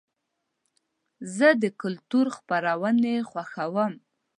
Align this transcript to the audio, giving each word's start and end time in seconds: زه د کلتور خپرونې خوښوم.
زه 1.35 1.47
د 1.61 1.63
کلتور 1.81 2.25
خپرونې 2.37 3.15
خوښوم. 3.29 3.93